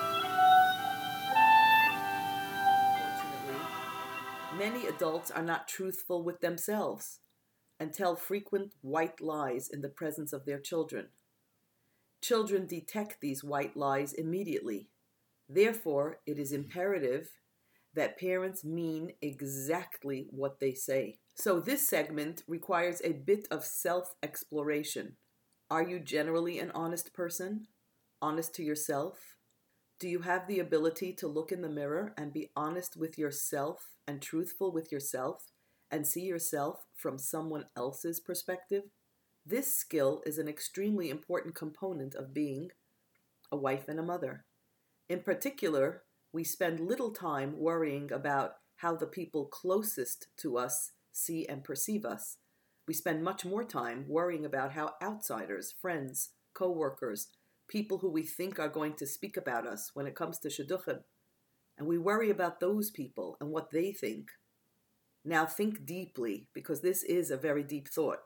Many 4.57 4.87
adults 4.87 5.31
are 5.31 5.43
not 5.43 5.67
truthful 5.67 6.23
with 6.23 6.41
themselves 6.41 7.21
and 7.81 7.93
tell 7.93 8.15
frequent 8.15 8.75
white 8.83 9.21
lies 9.21 9.69
in 9.69 9.81
the 9.81 9.89
presence 9.89 10.33
of 10.33 10.45
their 10.45 10.61
children. 10.61 11.09
Children 12.21 12.67
detect 12.67 13.21
these 13.21 13.43
white 13.43 13.77
lies 13.77 14.13
immediately. 14.13 14.89
Therefore, 15.49 16.19
it 16.27 16.39
is 16.39 16.53
imperative 16.53 17.31
that 17.95 18.19
parents 18.19 18.63
mean 18.63 19.13
exactly 19.23 20.27
what 20.31 20.61
they 20.61 20.75
say. 20.75 21.19
So, 21.35 21.59
this 21.59 21.89
segment 21.89 22.43
requires 22.47 23.01
a 23.03 23.13
bit 23.13 23.49
of 23.51 23.65
self 23.65 24.15
exploration. 24.23 25.17
Are 25.71 25.83
you 25.83 25.99
generally 25.99 26.59
an 26.59 26.71
honest 26.75 27.15
person? 27.15 27.69
Honest 28.21 28.55
to 28.57 28.63
yourself? 28.63 29.37
Do 30.03 30.09
you 30.09 30.23
have 30.23 30.49
the 30.49 30.59
ability 30.59 31.13
to 31.13 31.29
look 31.29 31.53
in 31.53 31.63
the 31.63 31.69
mirror 31.69 32.13
and 32.19 32.33
be 32.33 32.51
honest 32.57 32.97
with 32.97 33.17
yourself 33.17 33.95
and 34.05 34.21
truthful 34.21 34.73
with 34.73 34.91
yourself 34.91 35.45
and 35.93 36.05
see 36.05 36.23
yourself 36.23 36.81
from 36.97 37.19
someone 37.19 37.67
else's 37.77 38.19
perspective? 38.19 38.83
This 39.47 39.73
skill 39.73 40.21
is 40.27 40.39
an 40.39 40.49
extremely 40.49 41.09
important 41.09 41.55
component 41.55 42.17
of 42.17 42.35
being 42.35 42.71
a 43.53 43.57
wife 43.57 43.85
and 43.87 44.01
a 44.01 44.03
mother. 44.03 44.45
In 45.09 45.21
particular, 45.21 46.03
we 46.33 46.43
spend 46.43 46.81
little 46.81 47.13
time 47.13 47.57
worrying 47.57 48.11
about 48.11 48.55
how 48.79 48.97
the 48.97 49.07
people 49.07 49.45
closest 49.47 50.27
to 50.39 50.59
us 50.59 50.91
see 51.13 51.47
and 51.47 51.63
perceive 51.63 52.05
us. 52.05 52.39
We 52.89 52.95
spend 52.95 53.23
much 53.23 53.45
more 53.45 53.63
time 53.63 54.07
worrying 54.09 54.45
about 54.45 54.73
how 54.73 54.95
outsiders, 55.01 55.77
friends, 55.81 56.31
co 56.55 56.73
workers, 56.73 57.29
people 57.73 57.99
who 57.99 58.11
we 58.11 58.23
think 58.23 58.59
are 58.59 58.69
going 58.69 58.93
to 58.93 59.07
speak 59.07 59.39
about 59.39 59.67
us 59.67 59.91
when 59.95 60.07
it 60.07 60.15
comes 60.15 60.39
to 60.39 60.49
shidduchim, 60.49 60.99
and 61.79 61.89
we 61.89 61.97
worry 61.97 62.29
about 62.29 62.61
those 62.61 62.91
people 62.91 63.39
and 63.41 63.51
what 63.51 63.71
they 63.71 63.93
think. 63.93 64.29
Now 65.25 65.47
think 65.47 65.87
deeply, 65.87 66.49
because 66.53 66.83
this 66.83 67.03
is 67.03 67.31
a 67.31 67.37
very 67.39 67.63
deep 67.63 67.89
thought. 67.89 68.19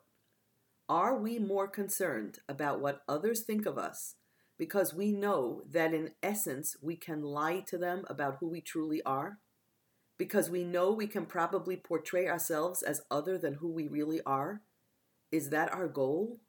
Are 0.89 1.17
we 1.17 1.39
more 1.39 1.69
concerned 1.69 2.41
about 2.49 2.81
what 2.81 3.03
others 3.09 3.45
think 3.45 3.67
of 3.67 3.79
us 3.79 4.17
because 4.59 4.95
we 4.95 5.13
know 5.13 5.63
that 5.71 5.95
in 5.95 6.11
essence 6.23 6.77
we 6.83 6.97
can 6.97 7.23
lie 7.23 7.63
to 7.69 7.79
them 7.79 8.05
about 8.09 8.39
who 8.41 8.49
we 8.49 8.61
truly 8.61 9.01
are? 9.03 9.39
Because 10.19 10.51
we 10.51 10.65
know 10.65 10.91
we 10.91 11.07
can 11.07 11.27
probably 11.27 11.77
portray 11.77 12.27
ourselves 12.27 12.83
as 12.83 13.03
other 13.13 13.39
than 13.39 13.55
who 13.55 13.71
we 13.71 13.87
really 13.87 14.21
are? 14.27 14.63
Is 15.31 15.51
that 15.51 15.73
our 15.73 15.87
goal? 15.87 16.41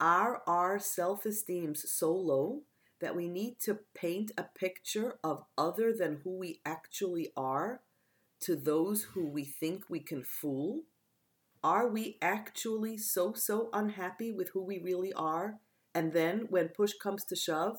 Are 0.00 0.42
our 0.46 0.78
self 0.78 1.26
esteems 1.26 1.90
so 1.90 2.12
low 2.12 2.62
that 3.00 3.14
we 3.14 3.28
need 3.28 3.58
to 3.60 3.80
paint 3.94 4.32
a 4.38 4.44
picture 4.44 5.18
of 5.22 5.44
other 5.58 5.92
than 5.92 6.20
who 6.24 6.38
we 6.38 6.60
actually 6.64 7.32
are 7.36 7.82
to 8.40 8.56
those 8.56 9.02
who 9.04 9.26
we 9.26 9.44
think 9.44 9.84
we 9.88 10.00
can 10.00 10.22
fool? 10.24 10.84
Are 11.62 11.88
we 11.88 12.16
actually 12.22 12.96
so, 12.96 13.34
so 13.34 13.68
unhappy 13.72 14.32
with 14.32 14.50
who 14.50 14.62
we 14.62 14.78
really 14.78 15.12
are? 15.12 15.60
And 15.94 16.12
then, 16.14 16.46
when 16.48 16.68
push 16.68 16.94
comes 16.94 17.24
to 17.26 17.36
shove, 17.36 17.78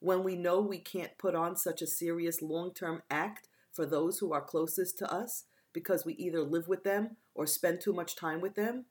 when 0.00 0.24
we 0.24 0.36
know 0.36 0.60
we 0.60 0.78
can't 0.78 1.16
put 1.18 1.34
on 1.34 1.56
such 1.56 1.82
a 1.82 1.86
serious 1.86 2.42
long 2.42 2.74
term 2.74 3.02
act 3.10 3.48
for 3.72 3.86
those 3.86 4.18
who 4.18 4.32
are 4.32 4.42
closest 4.42 4.98
to 4.98 5.12
us 5.12 5.44
because 5.72 6.04
we 6.04 6.14
either 6.14 6.42
live 6.42 6.68
with 6.68 6.84
them 6.84 7.16
or 7.34 7.46
spend 7.46 7.80
too 7.80 7.92
much 7.92 8.16
time 8.16 8.40
with 8.40 8.54
them? 8.56 8.86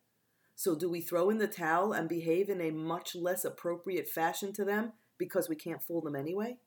So, 0.55 0.75
do 0.75 0.89
we 0.89 1.01
throw 1.01 1.29
in 1.29 1.39
the 1.39 1.47
towel 1.47 1.93
and 1.93 2.07
behave 2.07 2.49
in 2.49 2.61
a 2.61 2.71
much 2.71 3.15
less 3.15 3.43
appropriate 3.43 4.07
fashion 4.07 4.53
to 4.53 4.65
them 4.65 4.93
because 5.17 5.49
we 5.49 5.55
can't 5.55 5.81
fool 5.81 6.01
them 6.01 6.15
anyway? 6.15 6.57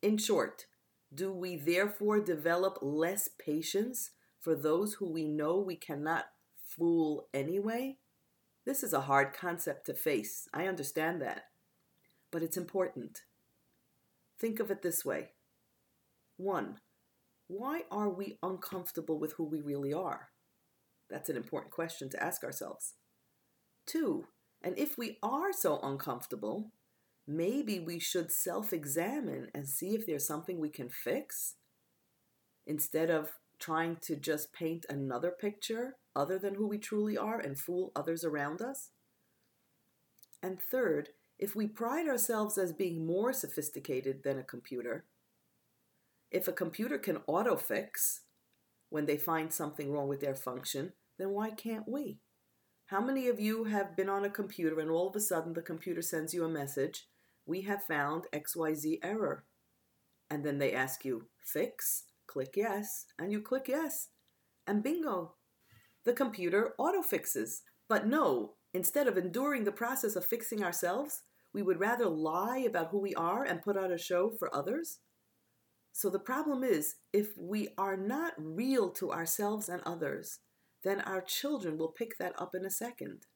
In 0.00 0.16
short, 0.16 0.66
do 1.14 1.32
we 1.32 1.56
therefore 1.56 2.20
develop 2.20 2.78
less 2.80 3.28
patience 3.38 4.10
for 4.40 4.54
those 4.54 4.94
who 4.94 5.10
we 5.10 5.24
know 5.24 5.58
we 5.58 5.76
cannot 5.76 6.26
fool 6.64 7.28
anyway? 7.34 7.98
This 8.64 8.82
is 8.82 8.92
a 8.92 9.02
hard 9.02 9.32
concept 9.32 9.86
to 9.86 9.94
face. 9.94 10.48
I 10.54 10.66
understand 10.66 11.20
that. 11.20 11.44
But 12.30 12.42
it's 12.42 12.56
important. 12.56 13.22
Think 14.38 14.60
of 14.60 14.70
it 14.70 14.82
this 14.82 15.04
way 15.04 15.30
1. 16.36 16.78
Why 17.48 17.82
are 17.90 18.08
we 18.08 18.38
uncomfortable 18.42 19.18
with 19.18 19.34
who 19.34 19.44
we 19.44 19.60
really 19.60 19.92
are? 19.92 20.30
That's 21.10 21.28
an 21.28 21.36
important 21.36 21.72
question 21.72 22.08
to 22.10 22.22
ask 22.22 22.42
ourselves. 22.42 22.94
2. 23.86 24.24
And 24.62 24.78
if 24.78 24.96
we 24.96 25.18
are 25.22 25.52
so 25.52 25.80
uncomfortable, 25.82 26.70
maybe 27.26 27.80
we 27.80 27.98
should 27.98 28.30
self 28.30 28.72
examine 28.72 29.48
and 29.54 29.68
see 29.68 29.94
if 29.94 30.06
there's 30.06 30.26
something 30.26 30.58
we 30.58 30.70
can 30.70 30.88
fix 30.88 31.54
instead 32.66 33.10
of 33.10 33.32
trying 33.58 33.96
to 34.02 34.16
just 34.16 34.52
paint 34.52 34.84
another 34.88 35.30
picture 35.30 35.96
other 36.14 36.38
than 36.38 36.54
who 36.54 36.66
we 36.66 36.78
truly 36.78 37.16
are 37.16 37.38
and 37.38 37.58
fool 37.58 37.92
others 37.94 38.24
around 38.24 38.60
us. 38.60 38.90
And 40.42 40.60
third, 40.60 41.10
if 41.38 41.54
we 41.54 41.66
pride 41.66 42.08
ourselves 42.08 42.58
as 42.58 42.72
being 42.72 43.06
more 43.06 43.32
sophisticated 43.32 44.22
than 44.24 44.38
a 44.38 44.44
computer, 44.44 45.04
if 46.30 46.48
a 46.48 46.52
computer 46.52 46.98
can 46.98 47.18
auto 47.26 47.56
fix 47.56 48.22
when 48.90 49.06
they 49.06 49.16
find 49.16 49.52
something 49.52 49.90
wrong 49.90 50.08
with 50.08 50.20
their 50.20 50.34
function, 50.34 50.92
then 51.18 51.30
why 51.30 51.50
can't 51.50 51.88
we? 51.88 52.18
How 52.92 53.00
many 53.00 53.28
of 53.28 53.40
you 53.40 53.64
have 53.64 53.96
been 53.96 54.10
on 54.10 54.26
a 54.26 54.28
computer 54.28 54.78
and 54.78 54.90
all 54.90 55.08
of 55.08 55.16
a 55.16 55.20
sudden 55.20 55.54
the 55.54 55.62
computer 55.62 56.02
sends 56.02 56.34
you 56.34 56.44
a 56.44 56.48
message 56.50 57.08
we 57.46 57.62
have 57.62 57.82
found 57.82 58.26
XYZ 58.34 58.98
error. 59.02 59.46
And 60.28 60.44
then 60.44 60.58
they 60.58 60.74
ask 60.74 61.02
you, 61.02 61.28
fix, 61.40 62.04
click 62.26 62.50
yes, 62.54 63.06
and 63.18 63.32
you 63.32 63.40
click 63.40 63.64
yes. 63.66 64.08
And 64.66 64.82
bingo, 64.82 65.36
the 66.04 66.12
computer 66.12 66.74
auto 66.76 67.00
fixes. 67.00 67.62
But 67.88 68.06
no, 68.06 68.56
instead 68.74 69.08
of 69.08 69.16
enduring 69.16 69.64
the 69.64 69.72
process 69.72 70.14
of 70.14 70.26
fixing 70.26 70.62
ourselves, 70.62 71.22
we 71.54 71.62
would 71.62 71.80
rather 71.80 72.10
lie 72.10 72.58
about 72.58 72.90
who 72.90 73.00
we 73.00 73.14
are 73.14 73.42
and 73.42 73.62
put 73.62 73.78
on 73.78 73.90
a 73.90 73.96
show 73.96 74.32
for 74.38 74.54
others. 74.54 74.98
So 75.94 76.10
the 76.10 76.18
problem 76.18 76.62
is, 76.62 76.96
if 77.10 77.28
we 77.38 77.68
are 77.78 77.96
not 77.96 78.34
real 78.36 78.90
to 78.90 79.12
ourselves 79.12 79.70
and 79.70 79.80
others, 79.86 80.40
then 80.82 81.00
our 81.00 81.20
children 81.20 81.78
will 81.78 81.88
pick 81.88 82.18
that 82.18 82.34
up 82.40 82.54
in 82.54 82.64
a 82.64 82.70
second. 82.70 83.26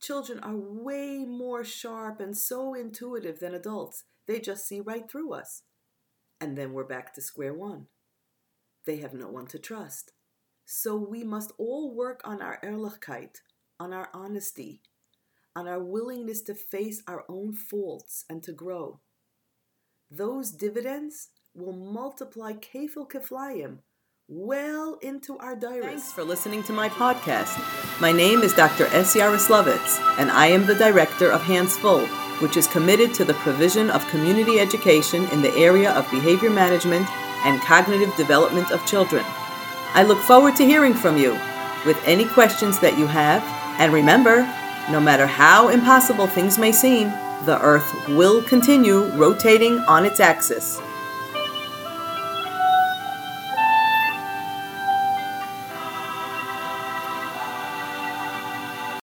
Children 0.00 0.40
are 0.40 0.56
way 0.56 1.24
more 1.24 1.64
sharp 1.64 2.20
and 2.20 2.36
so 2.36 2.74
intuitive 2.74 3.40
than 3.40 3.54
adults. 3.54 4.04
They 4.26 4.40
just 4.40 4.66
see 4.66 4.80
right 4.80 5.08
through 5.10 5.32
us. 5.32 5.62
And 6.40 6.56
then 6.56 6.72
we're 6.72 6.84
back 6.84 7.14
to 7.14 7.20
square 7.20 7.54
one. 7.54 7.86
They 8.84 8.98
have 8.98 9.14
no 9.14 9.28
one 9.28 9.46
to 9.48 9.58
trust. 9.58 10.12
So 10.64 10.96
we 10.96 11.24
must 11.24 11.52
all 11.58 11.94
work 11.94 12.20
on 12.24 12.42
our 12.42 12.58
ehrlichkeit, 12.62 13.36
on 13.80 13.92
our 13.92 14.10
honesty, 14.12 14.82
on 15.54 15.66
our 15.66 15.82
willingness 15.82 16.42
to 16.42 16.54
face 16.54 17.02
our 17.06 17.24
own 17.28 17.52
faults 17.52 18.24
and 18.28 18.42
to 18.42 18.52
grow. 18.52 19.00
Those 20.10 20.50
dividends 20.50 21.28
will 21.54 21.72
multiply 21.72 22.52
kefil 22.52 23.08
keflayim 23.10 23.78
well 24.28 24.98
into 25.02 25.38
our 25.38 25.54
diaries. 25.54 25.84
Thanks 25.84 26.12
for 26.12 26.24
listening 26.24 26.64
to 26.64 26.72
my 26.72 26.88
podcast. 26.88 27.60
My 28.00 28.10
name 28.10 28.40
is 28.40 28.52
Dr. 28.52 28.86
S. 28.86 29.14
Yaroslavitz, 29.14 30.00
and 30.18 30.32
I 30.32 30.46
am 30.48 30.66
the 30.66 30.74
director 30.74 31.30
of 31.30 31.42
Hands 31.42 31.76
Full, 31.76 32.04
which 32.40 32.56
is 32.56 32.66
committed 32.66 33.14
to 33.14 33.24
the 33.24 33.34
provision 33.34 33.88
of 33.88 34.04
community 34.08 34.58
education 34.58 35.28
in 35.28 35.42
the 35.42 35.54
area 35.54 35.92
of 35.92 36.10
behavior 36.10 36.50
management 36.50 37.08
and 37.46 37.60
cognitive 37.60 38.14
development 38.16 38.72
of 38.72 38.84
children. 38.84 39.24
I 39.94 40.02
look 40.02 40.18
forward 40.18 40.56
to 40.56 40.66
hearing 40.66 40.94
from 40.94 41.16
you 41.16 41.38
with 41.84 42.02
any 42.04 42.24
questions 42.24 42.80
that 42.80 42.98
you 42.98 43.06
have, 43.06 43.44
and 43.78 43.92
remember, 43.92 44.40
no 44.90 44.98
matter 44.98 45.26
how 45.28 45.68
impossible 45.68 46.26
things 46.26 46.58
may 46.58 46.72
seem, 46.72 47.10
the 47.44 47.60
earth 47.62 48.08
will 48.08 48.42
continue 48.42 49.04
rotating 49.10 49.78
on 49.86 50.04
its 50.04 50.18
axis. 50.18 50.80